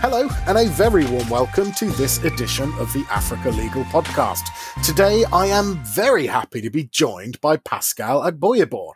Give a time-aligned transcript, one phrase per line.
[0.00, 4.44] Hello, and a very warm welcome to this edition of the Africa Legal Podcast.
[4.84, 8.92] Today, I am very happy to be joined by Pascal Agboyibor.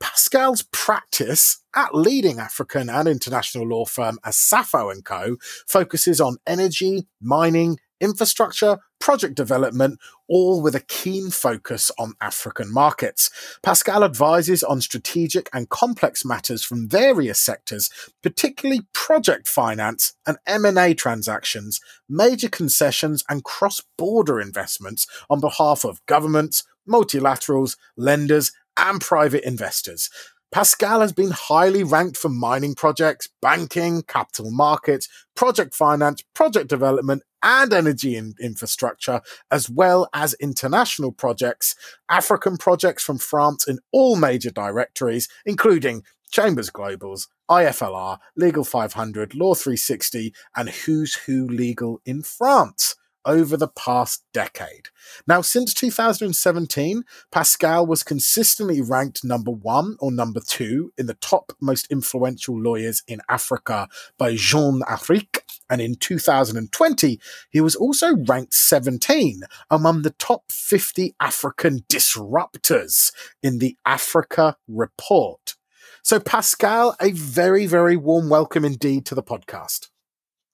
[0.00, 5.36] Pascal's practice at leading African and international law firm Asafo & Co.
[5.68, 9.98] focuses on energy, mining, infrastructure, project development,
[10.28, 13.30] all with a keen focus on African markets.
[13.62, 17.90] Pascal advises on strategic and complex matters from various sectors,
[18.22, 26.62] particularly project finance and M&A transactions, major concessions and cross-border investments on behalf of governments,
[26.88, 30.10] multilaterals, lenders, and private investors.
[30.52, 37.22] Pascal has been highly ranked for mining projects, banking, capital markets, project finance, project development,
[37.42, 41.74] and energy in- infrastructure, as well as international projects,
[42.08, 49.54] African projects from France in all major directories, including Chambers Globals, IFLR, Legal 500, Law
[49.54, 54.88] 360, and Who's Who Legal in France over the past decade.
[55.26, 61.52] Now, since 2017, Pascal was consistently ranked number one or number two in the top
[61.60, 65.44] most influential lawyers in Africa by Jeune Afrique.
[65.68, 73.58] And in 2020, he was also ranked 17 among the top 50 African disruptors in
[73.58, 75.54] the Africa Report.
[76.02, 79.88] So, Pascal, a very, very warm welcome indeed to the podcast.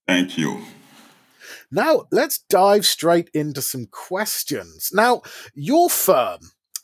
[0.07, 0.61] Thank you.
[1.77, 4.93] Now, let's dive straight into some questions.
[4.95, 5.21] Now,
[5.55, 6.39] your firm,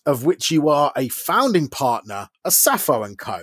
[0.05, 3.41] of which you are a founding partner, Asafo and Co.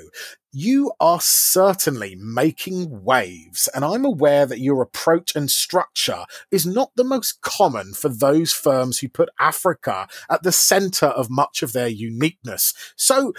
[0.52, 6.91] You are certainly making waves, and I'm aware that your approach and structure is not
[6.95, 11.73] the most common for those firms who put Africa at the center of much of
[11.73, 12.75] their uniqueness.
[12.95, 13.34] So,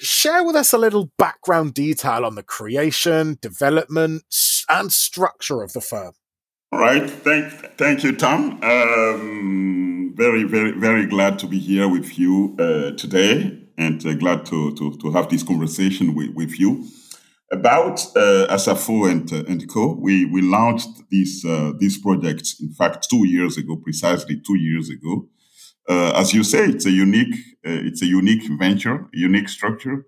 [0.00, 4.24] share with us a little background detail on the creation, development,
[4.68, 6.12] and structure of the firm.
[6.70, 7.08] All right.
[7.08, 8.62] Thank, thank you, Tom.
[8.62, 14.44] Um, very, very, very glad to be here with you uh, today and uh, glad
[14.46, 16.86] to, to, to have this conversation with, with you.
[17.50, 22.70] About uh, Asafo and, uh, and Co., we, we launched this, uh, this project, in
[22.74, 25.26] fact, two years ago, precisely two years ago.
[25.88, 27.34] Uh, as you say, it's a unique,
[27.66, 30.06] uh, it's a unique venture, unique structure.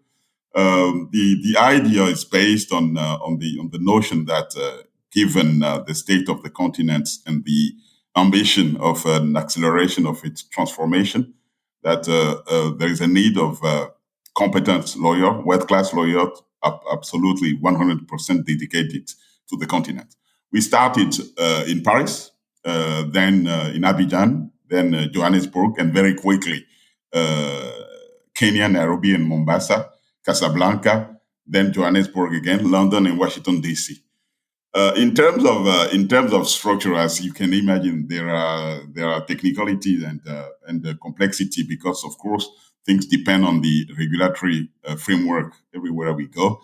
[0.55, 4.55] Um, the, the idea is based on, on, the, on the notion that
[5.13, 7.73] given uh, the state of the continent and the
[8.17, 11.35] ambition of an acceleration of its transformation,
[11.83, 13.89] that uh, uh, there is a need of uh,
[14.37, 16.27] competent lawyer, world-class lawyer,
[16.93, 19.09] absolutely 100% dedicated
[19.49, 20.15] to the continent.
[20.53, 21.15] We started
[21.69, 22.31] in Paris,
[22.65, 26.67] then in Abidjan, then Johannesburg, and very quickly
[28.35, 29.91] Kenya, Nairobi, and Mombasa,
[30.25, 31.17] Casablanca,
[31.47, 33.97] then Johannesburg again, London, and Washington D.C.
[34.73, 38.83] Uh, in terms of uh, in terms of structure, as you can imagine, there are
[38.93, 42.49] there are technicalities and uh, and complexity because, of course,
[42.87, 46.61] things depend on the regulatory uh, framework everywhere we go.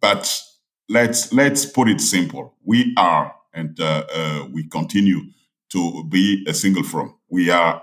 [0.00, 0.42] But
[0.88, 5.20] let's let's put it simple: we are and uh, uh, we continue
[5.72, 7.14] to be a single firm.
[7.28, 7.82] We are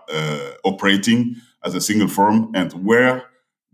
[0.63, 3.24] operating as a single firm, and where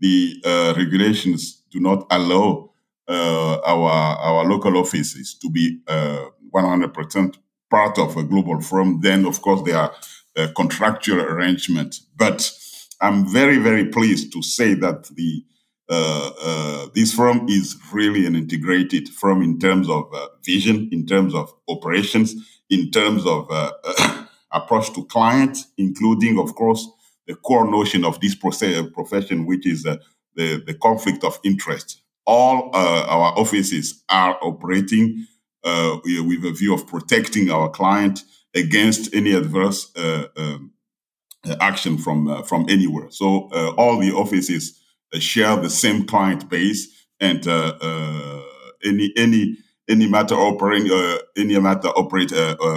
[0.00, 0.42] the
[0.76, 2.65] regulations do not allow uh,
[3.08, 7.36] our our local offices to be uh, 100%
[7.70, 9.94] part of a global firm, then of course there are
[10.36, 12.00] uh, contractual arrangements.
[12.16, 12.50] But
[13.00, 15.44] I'm very very pleased to say that the
[15.88, 21.06] uh, uh, this firm is really an integrated firm in terms of uh, vision, in
[21.06, 22.34] terms of operations,
[22.70, 23.48] in terms of
[24.52, 26.88] approach to clients, including, of course,
[27.28, 30.00] the core notion of this profession, which is the,
[30.34, 35.26] the conflict of interest all uh, our offices are operating
[35.64, 38.22] uh, with a view of protecting our client
[38.54, 40.72] against any adverse uh, um,
[41.60, 43.10] action from uh, from anywhere.
[43.10, 44.80] So uh, all the offices
[45.14, 46.88] uh, share the same client base,
[47.20, 47.46] and
[48.84, 49.56] any any
[49.88, 50.90] any matter operating
[51.36, 52.32] any matter operate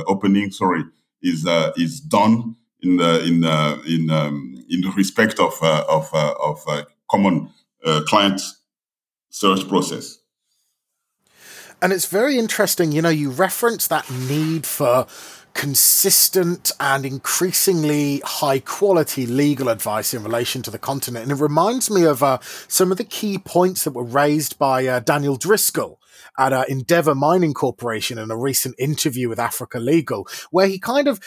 [0.08, 0.84] opening sorry
[1.22, 1.46] is
[1.78, 3.44] is done in the in
[3.94, 7.50] in um, in respect of of of common
[8.08, 8.42] client
[9.30, 10.18] search process.
[11.82, 15.08] And it's very interesting, you know, you reference that need for
[15.54, 21.24] consistent and increasingly high quality legal advice in relation to the continent.
[21.24, 24.86] And it reminds me of uh, some of the key points that were raised by
[24.86, 26.00] uh, Daniel Driscoll
[26.38, 31.08] at uh, Endeavour Mining Corporation in a recent interview with Africa Legal, where he kind
[31.08, 31.20] of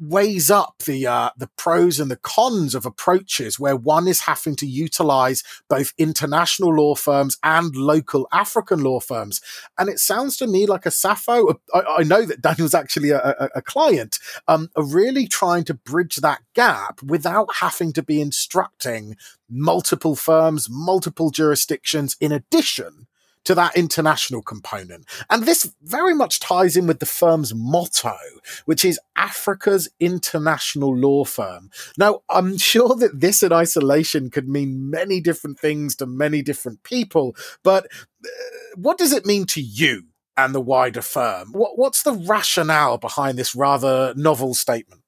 [0.00, 4.56] weighs up the uh, the pros and the cons of approaches where one is having
[4.56, 9.40] to utilize both international law firms and local African law firms.
[9.78, 11.58] And it sounds to me like Asafo.
[11.74, 14.18] I, I know that Daniel's actually a, a, a client.
[14.48, 19.16] Um, are really trying to bridge that gap without having to be instructing
[19.48, 23.06] multiple firms, multiple jurisdictions in addition
[23.44, 25.06] to that international component.
[25.28, 28.16] And this very much ties in with the firm's motto,
[28.64, 31.70] which is Africa's international law firm.
[31.98, 36.82] Now, I'm sure that this in isolation could mean many different things to many different
[36.82, 37.86] people, but
[38.24, 38.28] uh,
[38.76, 40.04] what does it mean to you
[40.36, 41.52] and the wider firm?
[41.52, 45.02] What, what's the rationale behind this rather novel statement?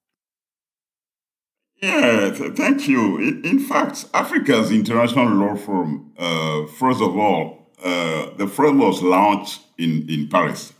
[1.82, 3.18] Yeah, th- thank you.
[3.18, 10.06] In, fact, Africa's international law firm, uh, first of all, the firm was launched in,
[10.08, 10.72] in Paris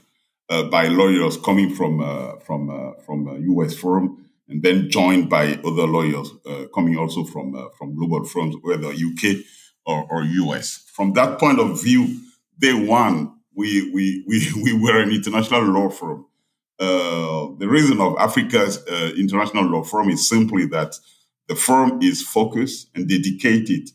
[0.53, 5.31] uh, by lawyers coming from uh, from uh, from a US firm, and then joined
[5.31, 9.37] by other lawyers uh, coming also from from global firms, whether UK
[9.87, 10.85] or, or US.
[10.93, 12.21] From that point of view,
[12.59, 16.27] day one, we we we, we were an international law firm.
[16.79, 18.85] the reason of Africa's
[19.17, 20.97] international law firm is simply that
[21.49, 23.91] the firm is focused and dedicated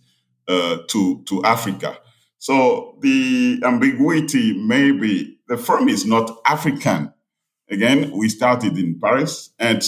[0.48, 2.00] to to Africa
[2.40, 7.14] so the ambiguity may be the firm is not African.
[7.70, 9.82] Again, we started in Paris and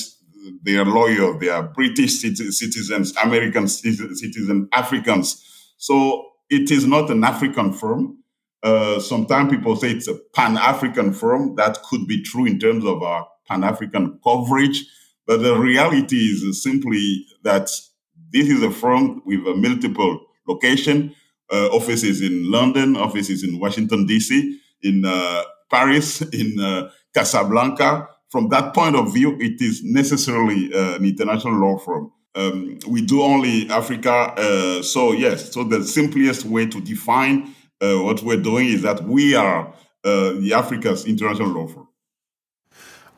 [0.63, 5.73] they are loyal, they are British citizens, American citizens, Africans.
[5.77, 8.17] So it is not an African firm.
[8.63, 11.55] Uh, sometimes people say it's a Pan African firm.
[11.55, 14.85] That could be true in terms of our Pan African coverage.
[15.27, 17.69] But the reality is simply that
[18.31, 21.15] this is a firm with a multiple location
[21.51, 28.07] uh, offices in London, offices in Washington, D.C., in uh, Paris, in uh, Casablanca.
[28.29, 32.11] From that point of view, it is necessarily uh, an international law firm.
[32.35, 34.33] Um, we do only Africa.
[34.37, 39.03] Uh, so, yes, so the simplest way to define uh, what we're doing is that
[39.03, 39.73] we are
[40.03, 41.88] the Africa's international law firm.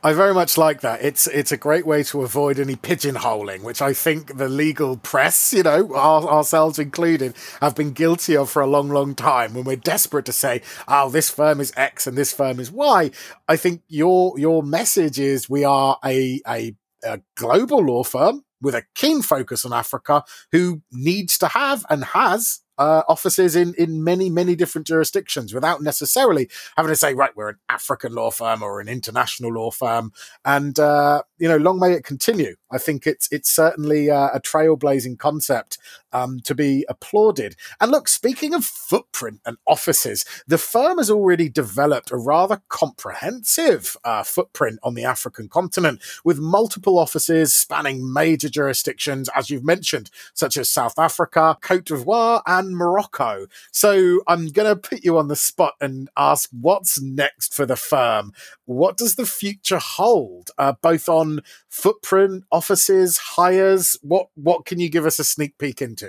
[0.03, 1.03] I very much like that.
[1.03, 5.53] It's it's a great way to avoid any pigeonholing, which I think the legal press,
[5.53, 9.53] you know, our, ourselves included, have been guilty of for a long, long time.
[9.53, 13.12] When we're desperate to say, "Oh, this firm is X and this firm is Y,"
[13.48, 18.74] I think your your message is we are a a, a global law firm with
[18.74, 24.04] a keen focus on Africa who needs to have and has uh, offices in in
[24.04, 28.63] many many different jurisdictions without necessarily having to say right we're an African law firm
[28.63, 30.12] or an international law firm.
[30.44, 32.56] And uh, you know long may it continue.
[32.72, 35.78] I think it's it's certainly uh, a trailblazing concept
[36.13, 41.50] um, to be applauded and look speaking of footprint and offices the firm has already
[41.50, 48.50] developed a rather comprehensive uh, footprint on the African continent with multiple offices spanning major
[48.50, 53.48] jurisdictions as you've mentioned such as South Africa Cote d'Ivoire and Morocco.
[53.72, 57.75] So I'm going to put you on the spot and ask what's next for the
[57.75, 58.34] firm?
[58.66, 63.98] What does the future hold, uh, both on footprint, offices, hires?
[64.02, 66.00] What, what can you give us a sneak peek into?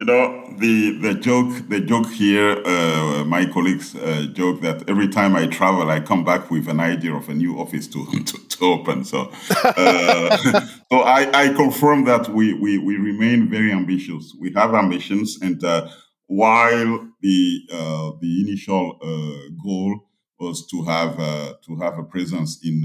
[0.00, 2.60] You know the the joke the joke here.
[2.66, 6.80] Uh, my colleagues uh, joke that every time I travel, I come back with an
[6.80, 9.04] idea of a new office to to, to open.
[9.04, 9.30] So,
[9.64, 10.36] uh,
[10.90, 14.34] so I, I confirm that we, we we remain very ambitious.
[14.38, 15.88] We have ambitions, and uh,
[16.26, 20.08] while the uh, the initial uh, goal
[20.40, 22.82] was to have to have a presence in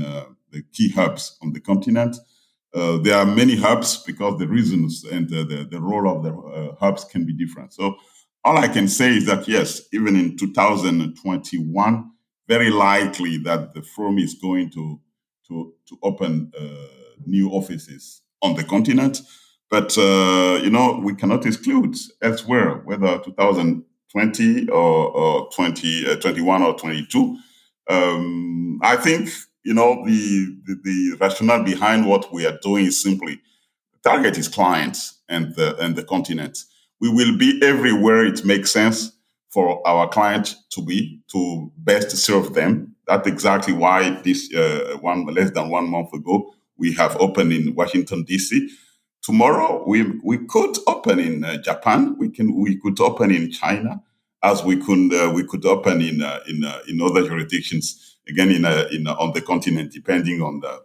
[0.52, 2.16] the key hubs on the continent.
[2.74, 6.34] Uh, there are many hubs because the reasons and the, the, the role of the
[6.34, 7.74] uh, hubs can be different.
[7.74, 7.96] So
[8.44, 12.12] all I can say is that yes, even in 2021,
[12.48, 15.00] very likely that the firm is going to
[15.48, 16.66] to to open uh,
[17.26, 19.22] new offices on the continent.
[19.70, 26.74] But uh, you know, we cannot exclude elsewhere, whether 2020 or, or 2021 uh, or
[26.78, 27.38] 22.
[27.90, 29.30] Um, I think
[29.64, 33.42] you know, the, the, the rationale behind what we are doing is simply
[34.04, 36.58] target is clients and the and the continent.
[37.02, 39.12] We will be everywhere it makes sense
[39.50, 42.96] for our client to be to best serve them.
[43.08, 47.76] That's exactly why this uh, one less than one month ago we have opened in
[47.76, 48.70] Washington D.C.
[49.22, 52.16] Tomorrow we we could open in uh, Japan.
[52.18, 54.02] We can we could open in China,
[54.44, 58.52] as we could uh, we could open in uh, in uh, in other jurisdictions again
[58.52, 60.84] in a, in a, on the continent, depending on the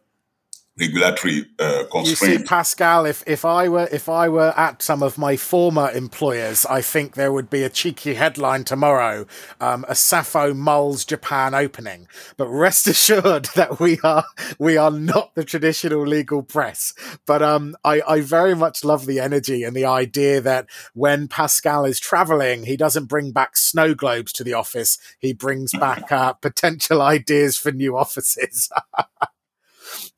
[0.79, 2.21] regulatory uh, constraints.
[2.21, 5.91] You see, Pascal, if, if I were if I were at some of my former
[5.91, 9.27] employers, I think there would be a cheeky headline tomorrow:
[9.61, 12.09] um, Asafo Mulls Japan opening.
[12.37, 14.25] But rest assured that we are
[14.59, 16.93] we are not the traditional legal press.
[17.27, 21.85] But um, I, I very much love the energy and the idea that when Pascal
[21.85, 24.99] is traveling, he doesn't bring back snow globes to the office.
[25.19, 28.71] He brings back uh, potential ideas for new offices.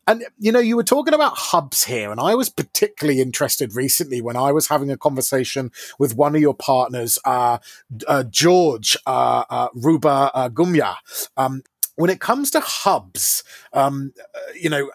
[0.07, 4.23] And you know, you were talking about hubs here, and I was particularly interested recently
[4.23, 7.59] when I was having a conversation with one of your partners, uh,
[8.07, 10.97] uh, George uh, uh Ruba uh, Gumya.
[11.37, 11.63] Um,
[11.97, 14.91] when it comes to hubs, um, uh, you know,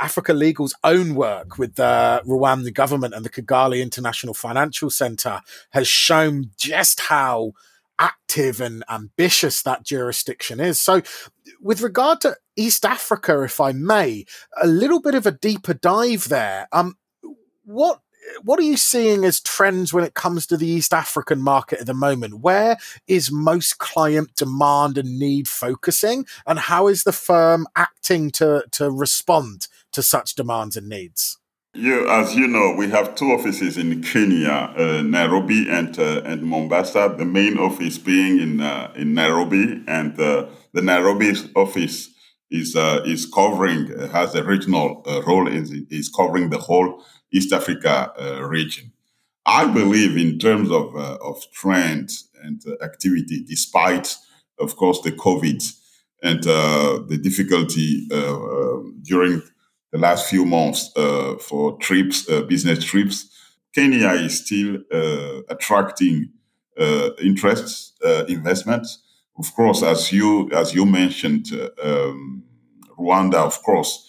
[0.00, 5.86] Africa Legal's own work with the Rwanda government and the Kigali International Financial Center has
[5.86, 7.52] shown just how
[8.00, 10.80] active and ambitious that jurisdiction is.
[10.80, 11.02] So,
[11.60, 14.24] with regard to East Africa, if I may,
[14.60, 16.66] a little bit of a deeper dive there.
[16.72, 16.96] Um,
[17.64, 18.00] what
[18.42, 21.86] what are you seeing as trends when it comes to the East African market at
[21.86, 22.40] the moment?
[22.40, 22.76] Where
[23.06, 28.90] is most client demand and need focusing, and how is the firm acting to to
[28.90, 31.39] respond to such demands and needs?
[31.72, 36.42] You, as you know, we have two offices in Kenya, uh, Nairobi and uh, and
[36.42, 37.14] Mombasa.
[37.16, 42.08] The main office being in uh, in Nairobi, and uh, the Nairobi office
[42.50, 47.52] is uh, is covering uh, has a regional role is is covering the whole East
[47.52, 48.12] Africa
[48.42, 48.90] region.
[49.46, 54.16] I believe in terms of of trends and activity, despite
[54.58, 55.62] of course the COVID
[56.20, 58.08] and the difficulty
[59.02, 59.42] during
[59.92, 63.28] the last few months uh, for trips, uh, business trips.
[63.74, 66.30] Kenya is still uh, attracting
[66.78, 69.02] uh, interests, uh, investments.
[69.38, 71.46] Of course, as you as you mentioned,
[71.82, 72.44] um,
[72.98, 74.06] Rwanda, of course,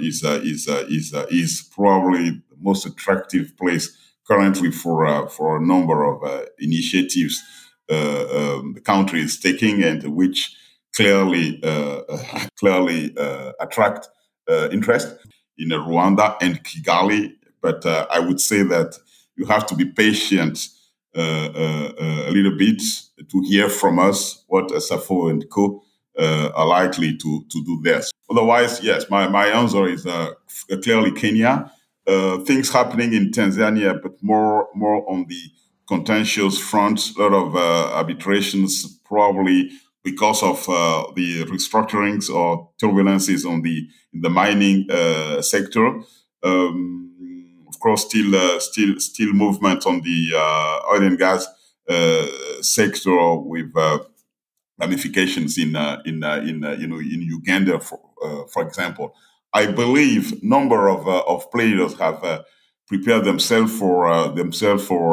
[0.00, 3.96] is is is is probably the most attractive place
[4.26, 7.42] currently for for a number of initiatives
[7.90, 10.56] um, the country is taking and which
[10.96, 11.60] clearly
[12.58, 13.14] clearly
[13.60, 14.17] attract uh,
[14.70, 15.14] interest
[15.58, 17.32] in Rwanda and Kigali.
[17.60, 18.98] But uh, I would say that
[19.36, 20.68] you have to be patient
[21.16, 22.82] uh, uh, uh a little bit
[23.30, 25.82] to hear from us what Safo and Co.
[26.18, 28.10] Uh, are likely to, to do this.
[28.28, 30.04] Otherwise, yes, my, my answer is
[30.82, 31.70] clearly Kenya.
[32.44, 35.40] things happening in Tanzania, but more more on the
[35.86, 36.98] contentious front.
[37.16, 39.70] A lot of arbitrations, probably
[40.10, 43.76] because of uh, the restructurings or turbulences on the
[44.14, 45.86] in the mining uh, sector.
[46.42, 47.04] Um,
[47.68, 51.46] of course, still uh, still still movement on the uh, oil and gas
[51.88, 52.26] uh,
[52.62, 53.98] sector with uh,
[54.80, 56.16] ramifications in in
[56.50, 58.00] in you know in Uganda, for
[58.52, 59.14] for example.
[59.52, 62.20] I believe number of of players have
[62.86, 65.06] prepared themselves for themselves for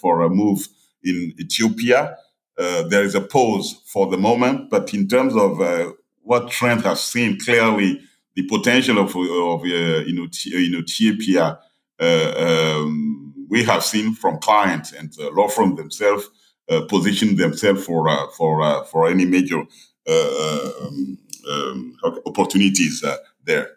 [0.00, 0.60] for a move
[1.02, 2.16] in Ethiopia.
[2.56, 5.92] Uh, there is a pause for the moment, but in terms of uh,
[6.22, 8.00] what Trent has seen, clearly
[8.36, 10.82] the potential of, of you know, you know,
[12.00, 16.30] um, we have seen from clients and uh, law firms themselves
[16.88, 19.62] position themselves for for for any major
[20.08, 21.18] um,
[21.50, 21.96] um,
[22.26, 23.04] opportunities
[23.44, 23.73] there.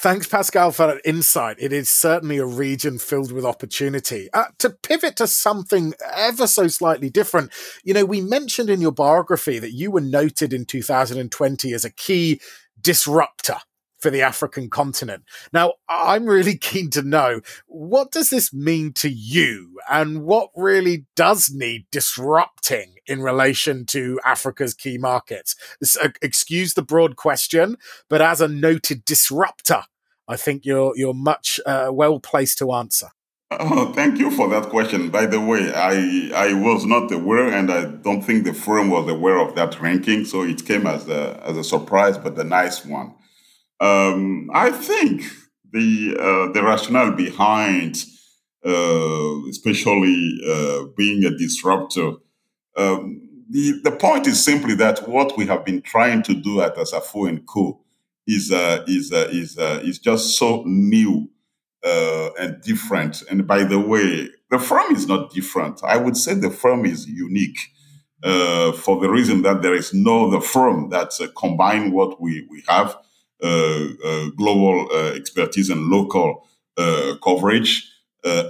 [0.00, 1.58] Thanks, Pascal, for that insight.
[1.60, 4.30] It is certainly a region filled with opportunity.
[4.32, 7.52] Uh, to pivot to something ever so slightly different,
[7.84, 11.90] you know, we mentioned in your biography that you were noted in 2020 as a
[11.90, 12.40] key
[12.80, 13.56] disruptor
[14.00, 15.24] for the African continent.
[15.52, 21.06] Now, I'm really keen to know what does this mean to you and what really
[21.16, 25.56] does need disrupting in relation to Africa's key markets?
[26.02, 27.76] Uh, excuse the broad question,
[28.08, 29.84] but as a noted disruptor
[30.30, 33.08] I think you're you're much uh, well placed to answer.
[33.50, 35.10] Oh, thank you for that question.
[35.10, 39.08] By the way, I I was not aware, and I don't think the firm was
[39.08, 42.86] aware of that ranking, so it came as a as a surprise, but a nice
[42.86, 43.14] one.
[43.80, 45.22] Um, I think
[45.72, 48.04] the uh, the rationale behind,
[48.64, 52.12] uh, especially uh, being a disruptor,
[52.76, 56.76] um, the the point is simply that what we have been trying to do at
[56.76, 57.80] Asafo and Co
[58.26, 61.28] is uh, is uh, is uh, is just so new
[62.38, 63.22] and different.
[63.30, 65.82] And by the way, the firm is not different.
[65.84, 67.58] I would say the firm is unique
[68.22, 72.96] for the reason that there is no other firm that combine what we we have
[73.40, 76.46] global expertise and local
[77.22, 77.86] coverage.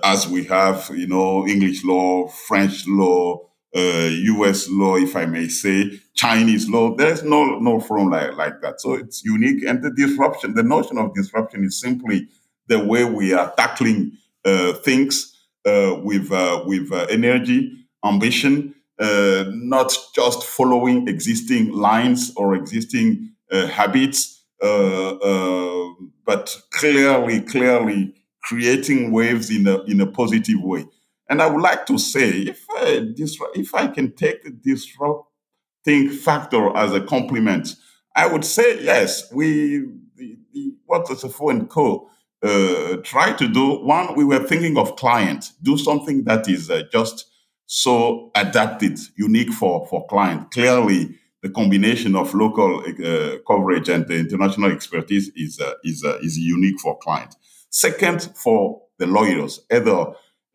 [0.05, 3.41] as we have, you know, English law, French law,
[3.75, 4.69] U.S.
[4.69, 6.95] Uh, law, if I may say, Chinese law.
[6.95, 8.81] There's no no firm like, like that.
[8.81, 9.65] So it's unique.
[9.65, 12.29] And the disruption, the notion of disruption is simply
[12.67, 14.13] the way we are tackling
[14.45, 17.73] uh, things uh, with uh, with uh, energy,
[18.05, 29.51] ambition, uh, not just following existing lines or existing habits, but clearly, clearly creating waves
[29.51, 30.87] in a in a positive way.
[31.29, 33.07] And I would like to say, if I,
[33.55, 37.77] if I can take the disrupting factor as a compliment,
[38.17, 39.33] I would say yes.
[39.33, 39.87] We
[40.17, 42.09] the, the, what Asafo and Co.
[42.43, 43.81] Uh, try to do.
[43.85, 47.27] One, we were thinking of client, do something that is uh, just
[47.67, 50.51] so adapted, unique for for client.
[50.51, 56.19] Clearly, the combination of local uh, coverage and the international expertise is uh, is uh,
[56.23, 57.37] is unique for clients.
[57.71, 60.07] Second, for the lawyers, either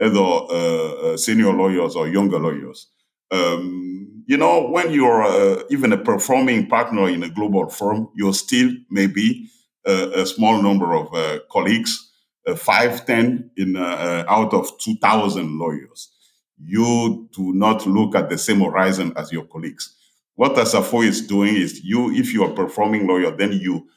[0.02, 2.88] either uh, uh, senior lawyers or younger lawyers.
[3.32, 8.34] Um, you know, when you're uh, even a performing partner in a global firm, you're
[8.34, 9.50] still maybe
[9.86, 11.08] a, small number of
[11.52, 12.12] colleagues,
[12.58, 16.12] five, ten in out of two thousand lawyers.
[16.58, 19.96] You do not look at the same horizon as your colleagues.
[20.36, 23.88] What Asafo is doing is you, if you are a performing lawyer, then you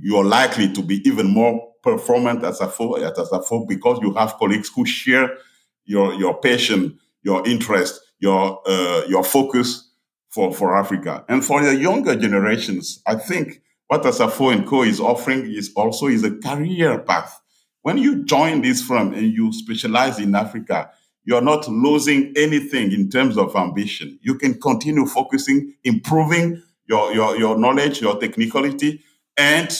[0.00, 4.36] you are likely to be even more performant as a at Asafo because you have
[4.36, 5.36] colleagues who share
[5.84, 9.90] your your passion, your interest, your uh, your focus
[10.30, 13.02] for for Africa, and for the younger generations.
[13.06, 17.40] I think what Asafo and Co is offering is also is a career path.
[17.82, 20.90] When you join this firm and you specialize in Africa,
[21.28, 24.18] you're not losing anything in terms of ambition.
[24.22, 29.02] You can continue focusing, improving your, your, your knowledge, your technicality,
[29.36, 29.70] and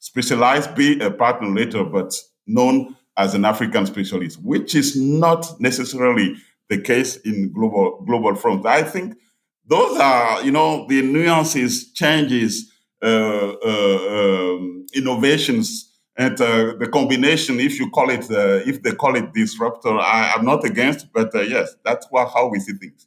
[0.00, 2.12] specialize, be a partner later, but
[2.48, 6.34] known as an African specialist, which is not necessarily
[6.70, 8.66] the case in global global firms.
[8.66, 9.16] I think
[9.64, 17.60] those are, you know, the nuances, changes, uh, uh, um, innovations, and uh, the combination.
[17.60, 21.34] If you call it, uh, if they call it disruptor, I, am not against, but
[21.34, 23.06] uh, yes, that's what, how we see things.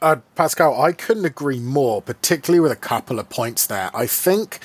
[0.00, 3.90] Uh, Pascal, I couldn't agree more, particularly with a couple of points there.
[3.94, 4.58] I think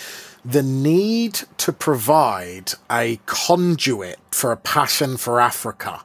[0.44, 6.02] the need to provide a conduit for a passion for Africa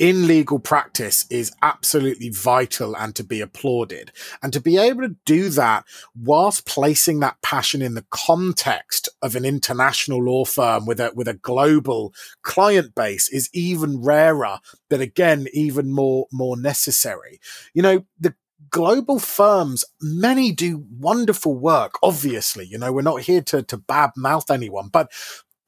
[0.00, 4.10] in legal practice is absolutely vital and to be applauded.
[4.42, 5.84] And to be able to do that
[6.16, 11.28] whilst placing that passion in the context of an international law firm with a, with
[11.28, 17.38] a global client base is even rarer, but again, even more, more necessary.
[17.74, 18.34] You know, the
[18.70, 21.98] global firms, many do wonderful work.
[22.02, 25.12] Obviously, you know, we're not here to, to bad mouth anyone, but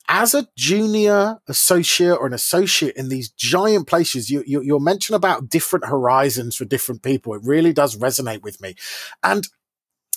[0.08, 5.16] as a junior associate or an associate in these giant places, you, you, you're mentioned
[5.16, 7.34] about different horizons for different people.
[7.34, 8.74] It really does resonate with me.
[9.22, 9.48] And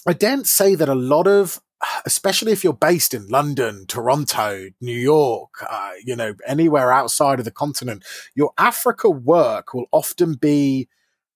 [0.08, 1.62] I daren't say that a lot of
[2.06, 7.45] especially if you're based in London, Toronto, New York, uh, you know, anywhere outside of
[7.45, 10.88] the continent, your Africa work will often be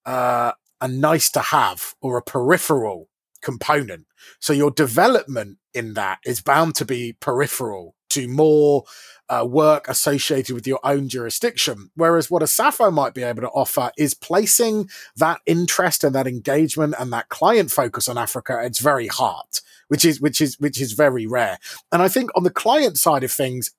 [0.05, 3.09] uh, a nice to have or a peripheral
[3.41, 4.05] component.
[4.39, 8.83] So your development in that is bound to be peripheral to more
[9.29, 11.91] uh, work associated with your own jurisdiction.
[11.95, 16.27] Whereas what a Asafo might be able to offer is placing that interest and that
[16.27, 20.59] engagement and that client focus on Africa at its very heart, which is which is
[20.59, 21.59] which is very rare.
[21.91, 23.71] And I think on the client side of things,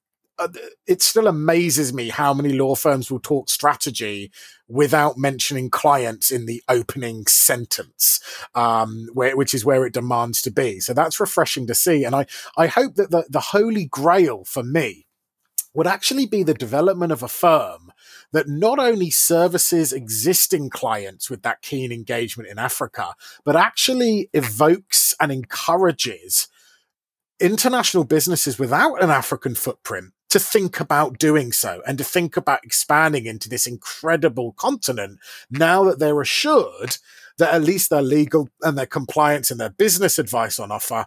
[0.86, 4.30] it still amazes me how many law firms will talk strategy
[4.68, 8.20] without mentioning clients in the opening sentence,
[8.54, 10.80] um, where, which is where it demands to be.
[10.80, 12.04] So that's refreshing to see.
[12.04, 12.26] And I,
[12.56, 15.06] I hope that the, the holy grail for me
[15.74, 17.92] would actually be the development of a firm
[18.32, 25.14] that not only services existing clients with that keen engagement in Africa, but actually evokes
[25.20, 26.48] and encourages
[27.40, 32.64] international businesses without an African footprint to think about doing so and to think about
[32.64, 35.18] expanding into this incredible continent
[35.50, 36.96] now that they're assured
[37.38, 41.06] that at least their legal and their compliance and their business advice on offer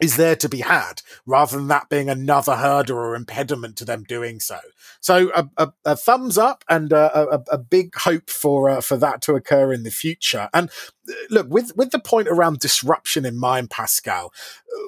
[0.00, 4.04] is there to be had rather than that being another hurdle or impediment to them
[4.04, 4.58] doing so.
[5.00, 9.22] So a, a, a thumbs up and a, a big hope for uh, for that
[9.22, 10.48] to occur in the future.
[10.52, 10.70] And
[11.30, 14.32] look, with with the point around disruption in mind, Pascal,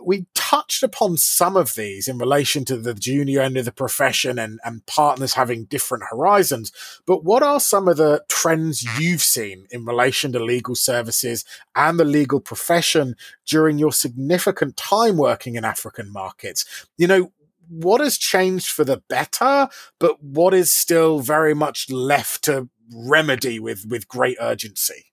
[0.04, 4.38] we touched upon some of these in relation to the junior end of the profession
[4.38, 6.72] and, and partners having different horizons.
[7.06, 11.98] But what are some of the trends you've seen in relation to legal services and
[11.98, 13.14] the legal profession
[13.46, 16.64] during your significant time working in African markets?
[16.96, 17.32] You know,
[17.68, 23.58] what has changed for the better, but what is still very much left to remedy
[23.58, 25.07] with with great urgency?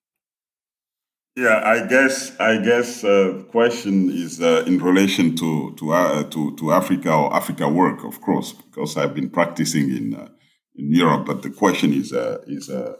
[1.37, 6.55] Yeah, I guess I guess uh, question is uh, in relation to to, uh, to
[6.55, 10.29] to Africa or Africa work, of course, because I've been practicing in uh,
[10.75, 11.25] in Europe.
[11.25, 12.93] But the question is uh, is uh,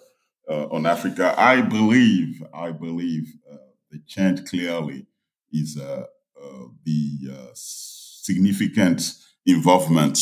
[0.50, 1.34] on Africa.
[1.38, 3.24] I believe I believe
[3.90, 5.08] the change clearly
[5.54, 6.10] is the
[7.54, 9.14] significant
[9.46, 10.20] involvement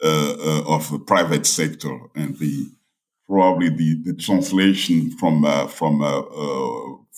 [0.00, 2.70] of the private sector and the
[3.26, 6.02] probably the, the translation from from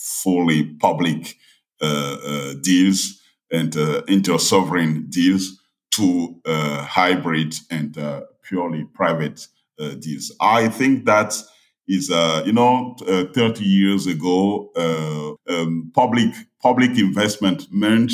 [0.00, 1.36] fully public
[1.82, 3.20] uh, uh, deals
[3.52, 5.60] and uh, inter-sovereign deals
[5.92, 7.98] to hybrid and
[8.42, 9.46] purely private
[9.98, 10.34] deals.
[10.40, 11.34] I think that
[11.88, 12.08] is,
[12.46, 14.70] you know, 30 years ago,
[15.48, 16.32] um, public
[16.62, 18.12] public investment meant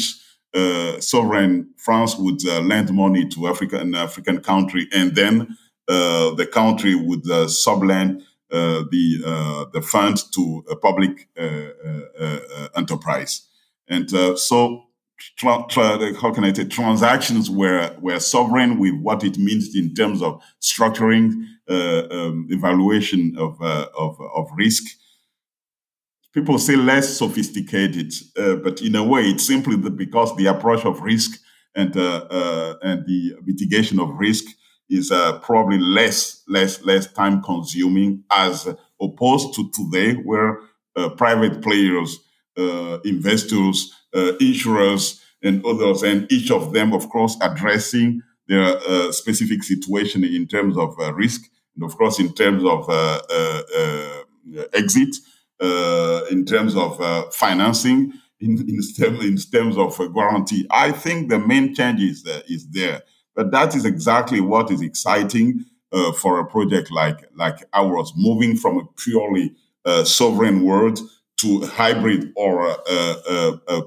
[0.55, 5.57] uh, sovereign France would uh, lend money to Africa, an African country, and then
[5.89, 13.43] uh, the country would sublend uh, the uh, the fund to a public uh, enterprise,
[13.89, 14.87] and so
[15.41, 20.43] how can I say transactions were were sovereign with what it means in terms of
[20.61, 24.85] structuring, uh, um, evaluation of, uh, of of risk.
[26.33, 31.01] People say less sophisticated, uh, but in a way, it's simply because the approach of
[31.01, 31.41] risk
[31.75, 34.45] and and the mitigation of risk
[34.89, 38.69] is uh, probably less, less, less time consuming as
[39.01, 40.61] opposed to today where
[40.97, 42.19] uh, private players,
[42.57, 49.13] uh, investors, uh, insurers, and others, and each of them, of course, addressing their uh,
[49.13, 51.43] specific situation in terms of uh, risk
[51.75, 52.89] and, of course, in terms of
[54.73, 55.15] exit,
[56.31, 60.67] in terms of financing, in, in, terms, in terms of guarantee.
[60.71, 63.03] I think the main change is, is there
[63.37, 68.57] but that is exactly what is exciting uh, for a project like like ours, moving
[68.57, 70.99] from a purely uh, sovereign world
[71.37, 72.77] to hybrid or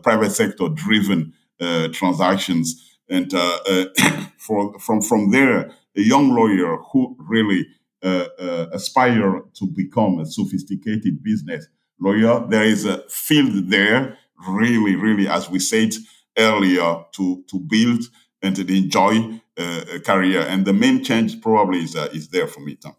[0.03, 2.97] private sector driven uh, transactions.
[3.09, 3.85] And uh, uh,
[4.37, 7.67] for, from from there, a young lawyer who really
[8.01, 11.67] aspire to become a sophisticated business
[11.99, 15.89] lawyer, there is a field there, really, really, as we said
[16.37, 18.03] earlier, to to build
[18.41, 20.41] and to enjoy uh, a career.
[20.41, 22.95] And the main change probably is uh, is there for me, Tom.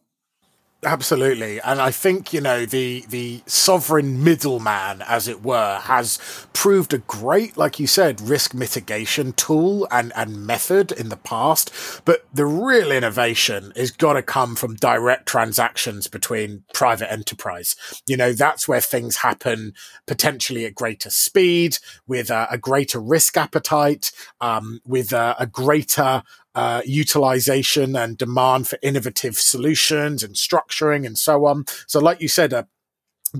[0.82, 6.18] Absolutely, and I think you know the the sovereign middleman, as it were, has
[6.54, 11.70] proved a great, like you said, risk mitigation tool and and method in the past.
[12.06, 17.76] But the real innovation is got to come from direct transactions between private enterprise.
[18.06, 19.74] You know, that's where things happen
[20.06, 26.22] potentially at greater speed, with a, a greater risk appetite, um, with a, a greater
[26.54, 31.64] uh, utilization and demand for innovative solutions and structuring and so on.
[31.86, 32.66] So, like you said, a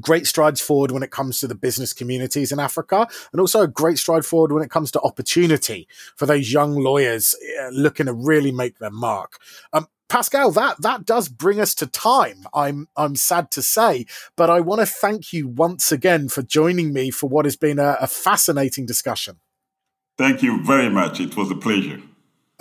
[0.00, 3.68] great strides forward when it comes to the business communities in Africa, and also a
[3.68, 8.12] great stride forward when it comes to opportunity for those young lawyers uh, looking to
[8.12, 9.38] really make their mark.
[9.72, 12.44] Um, Pascal, that that does bring us to time.
[12.52, 16.92] I'm I'm sad to say, but I want to thank you once again for joining
[16.92, 19.38] me for what has been a, a fascinating discussion.
[20.18, 21.20] Thank you very much.
[21.20, 22.02] It was a pleasure.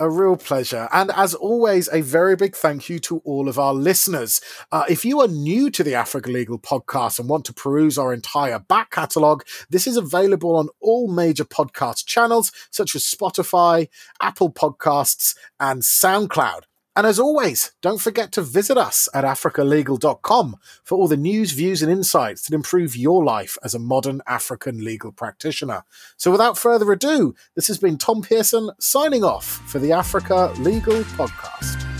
[0.02, 0.88] A real pleasure.
[0.94, 4.40] And as always, a very big thank you to all of our listeners.
[4.72, 8.14] Uh, if you are new to the Africa Legal podcast and want to peruse our
[8.14, 13.88] entire back catalogue, this is available on all major podcast channels such as Spotify,
[14.22, 16.62] Apple Podcasts, and SoundCloud.
[17.00, 21.80] And as always, don't forget to visit us at africalegal.com for all the news, views,
[21.80, 25.84] and insights that improve your life as a modern African legal practitioner.
[26.18, 31.02] So without further ado, this has been Tom Pearson signing off for the Africa Legal
[31.16, 31.99] Podcast.